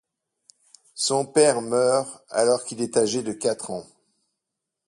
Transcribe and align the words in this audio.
Son 0.95 1.27
père 1.27 1.61
meurt 1.61 2.23
alors 2.31 2.65
qu'il 2.65 2.81
est 2.81 2.97
âgé 2.97 3.21
de 3.21 3.33
quatre 3.33 3.69
ans. 3.69 3.85